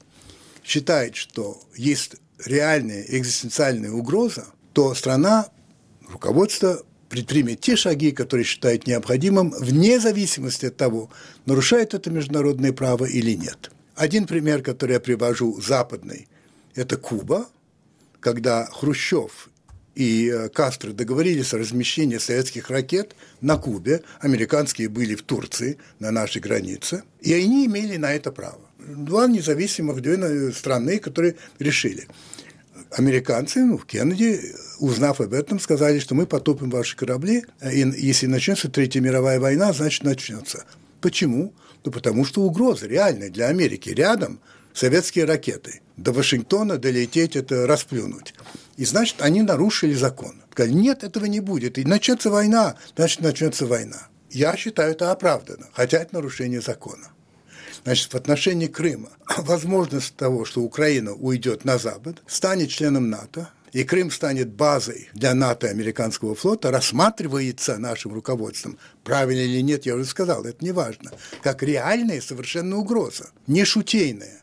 [0.65, 5.49] считает, что есть реальная экзистенциальная угроза, то страна,
[6.09, 11.11] руководство предпримет те шаги, которые считает необходимым, вне зависимости от того,
[11.45, 13.71] нарушает это международное право или нет.
[14.01, 16.27] Один пример, который я привожу, западный,
[16.75, 17.47] это Куба,
[18.19, 19.51] когда Хрущев
[19.95, 26.11] и э, Кастро договорились о размещении советских ракет на Кубе, американские были в Турции, на
[26.11, 28.63] нашей границе, и они имели на это право.
[28.79, 32.09] Два независимых две страны, которые решили.
[32.93, 34.41] Американцы, ну, Кеннеди,
[34.79, 39.75] узнав об этом, сказали, что мы потопим ваши корабли, и если начнется Третья мировая война,
[39.75, 40.65] значит, начнется.
[41.03, 41.53] Почему?
[41.85, 43.91] Ну, потому что угроза реальная для Америки.
[43.91, 44.41] Рядом
[44.75, 45.81] советские ракеты.
[45.97, 48.35] До Вашингтона долететь– это расплюнуть.
[48.77, 50.43] И, значит, они нарушили закон.
[50.53, 51.79] Сказали, нет, этого не будет.
[51.79, 54.09] И начнется война, значит, начнется война.
[54.31, 57.09] Я считаю это оправданно, хотя это нарушение закона.
[57.85, 63.85] Значит, в отношении Крыма возможность того, что Украина уйдет на Запад, станет членом НАТО, и
[63.85, 69.95] Крым станет базой для НАТО и американского флота, рассматривается нашим руководством, правильно или нет, я
[69.95, 71.13] уже сказал, это не важно,
[71.43, 74.43] как реальная совершенно угроза, не шутейная.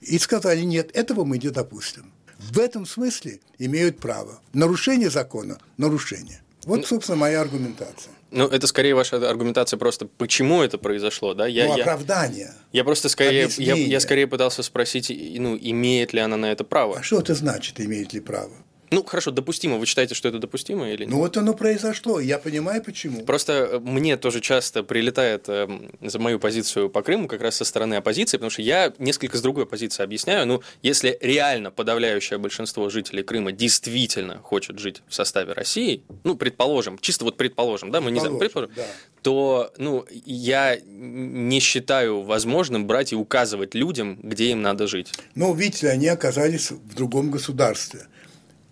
[0.00, 2.12] И сказали, нет, этого мы не допустим.
[2.38, 4.40] В этом смысле имеют право.
[4.52, 6.42] Нарушение закона– нарушение.
[6.64, 8.12] Вот, ну, собственно, моя аргументация.
[8.32, 11.46] Ну, это скорее ваша аргументация просто, почему это произошло, да?
[11.46, 12.54] Я, ну, оправдание.
[12.72, 16.64] Я, я просто скорее, я, я скорее пытался спросить, ну, имеет ли она на это
[16.64, 16.98] право.
[16.98, 18.52] А что это значит, имеет ли право?
[18.92, 19.78] Ну, хорошо, допустимо.
[19.78, 21.10] Вы считаете, что это допустимо или нет?
[21.10, 23.24] Ну, вот оно произошло, я понимаю, почему.
[23.24, 25.66] Просто э, мне тоже часто прилетает э,
[26.02, 29.40] за мою позицию по Крыму как раз со стороны оппозиции, потому что я несколько с
[29.40, 30.46] другой позиции объясняю.
[30.46, 36.98] Ну, если реально подавляющее большинство жителей Крыма действительно хочет жить в составе России, ну, предположим,
[36.98, 38.84] чисто вот предположим, да, мы не знаем, предположим, да.
[39.22, 45.12] то, ну, я не считаю возможным брать и указывать людям, где им надо жить.
[45.34, 48.06] Ну, видите, они оказались в другом государстве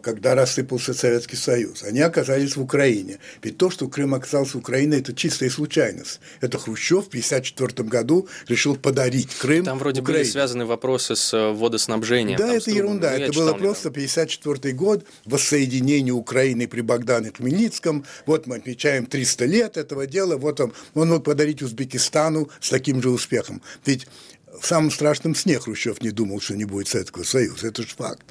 [0.00, 1.82] когда рассыпался Советский Союз.
[1.82, 3.18] Они оказались в Украине.
[3.42, 6.20] Ведь то, что Крым оказался в Украине, это чистая случайность.
[6.40, 10.24] Это Хрущев в 1954 году решил подарить Крым Там вроде Украине.
[10.24, 12.38] были связаны вопросы с э, водоснабжением.
[12.38, 13.10] Да, это ерунда.
[13.10, 18.04] Ну, это было просто 1954 год, воссоединение Украины при Богдане Хмельницком.
[18.26, 20.36] Вот мы отмечаем 300 лет этого дела.
[20.36, 23.62] Вот он, он мог подарить Узбекистану с таким же успехом.
[23.84, 24.06] Ведь
[24.58, 27.68] в самом страшном сне Хрущев не думал, что не будет Советского Союза.
[27.68, 28.24] Это же факт.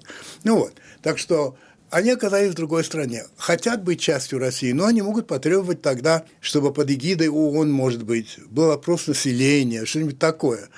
[0.44, 0.74] Ну вот.
[1.02, 1.56] Так что
[1.90, 3.26] они оказались в другой стране.
[3.38, 8.38] Хотят быть частью России, но они могут потребовать тогда, чтобы под эгидой ООН, может быть,
[8.50, 10.70] был опрос населения, что-нибудь такое.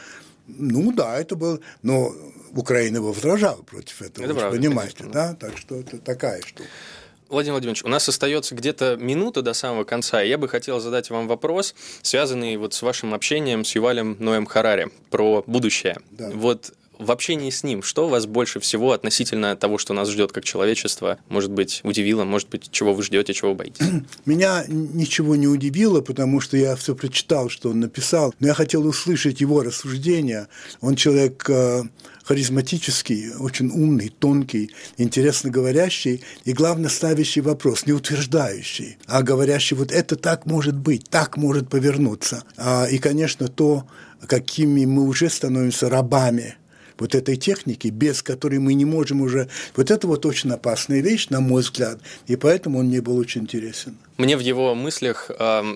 [0.48, 2.14] Ну да, это было, но
[2.54, 5.14] Украина возражала против этого, это вы правда, понимаете, конечно.
[5.14, 5.36] да?
[5.36, 6.70] Так что это такая штука.
[7.32, 10.22] Владимир Владимирович, у нас остается где-то минута до самого конца.
[10.22, 14.90] Я бы хотел задать вам вопрос, связанный вот с вашим общением с Ювалем Ноем Харари
[15.10, 15.98] про будущее.
[16.12, 16.30] Да.
[16.34, 20.44] Вот в общении с ним, что вас больше всего относительно того, что нас ждет как
[20.44, 23.86] человечество, может быть, удивило, может быть, чего вы ждете, чего боитесь?
[24.26, 28.86] Меня ничего не удивило, потому что я все прочитал, что он написал, но я хотел
[28.86, 30.48] услышать его рассуждения.
[30.82, 31.84] Он человек э,
[32.32, 39.92] харизматический, очень умный, тонкий, интересно говорящий и, главное, ставящий вопрос, не утверждающий, а говорящий, вот
[39.92, 42.46] это так может быть, так может повернуться.
[42.56, 43.86] А, и, конечно, то,
[44.28, 46.56] какими мы уже становимся рабами
[47.02, 49.50] вот этой техники, без которой мы не можем уже...
[49.76, 53.42] Вот это вот очень опасная вещь, на мой взгляд, и поэтому он мне был очень
[53.42, 53.98] интересен.
[54.18, 55.32] Мне в его мыслях,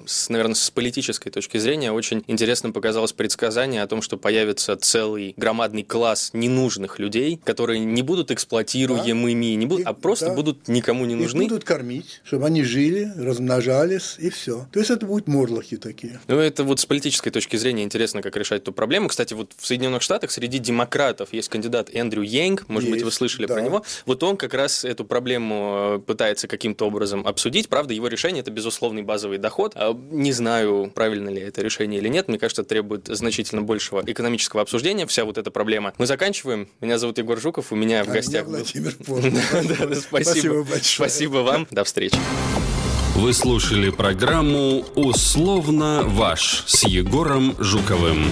[0.06, 5.34] с, наверное, с политической точки зрения, очень интересным показалось предсказание о том, что появится целый
[5.36, 9.60] громадный класс ненужных людей, которые не будут эксплуатируемыми, да.
[9.60, 10.34] не будут, и, а просто да.
[10.36, 11.42] будут никому не нужны.
[11.42, 14.68] Их будут кормить, чтобы они жили, размножались, и все.
[14.72, 16.20] То есть это будут морлохи такие.
[16.28, 19.10] Ну, это вот с политической точки зрения интересно, как решать эту проблему.
[19.10, 23.11] Кстати, вот в Соединенных Штатах среди демократов есть кандидат Эндрю Йенг, может есть, быть, вы
[23.11, 23.55] слышали да.
[23.55, 23.84] про него.
[24.05, 27.70] Вот он как раз эту проблему э, пытается каким-то образом обсудить.
[27.70, 29.74] Правда, его решение это безусловный базовый доход.
[29.76, 34.61] А, не знаю, правильно ли это решение или нет, мне кажется, требует значительно большего экономического
[34.61, 35.93] обсуждения, вся вот эта проблема.
[35.97, 36.70] Мы заканчиваем.
[36.82, 38.45] Меня зовут Егор Жуков, у меня в а гостях...
[38.45, 38.93] Владимир
[40.01, 40.82] Спасибо большое.
[40.82, 41.68] Спасибо вам.
[41.72, 42.18] До встречи.
[43.16, 48.26] Вы слушали программу «Условно ваш» с Егором Жуковым.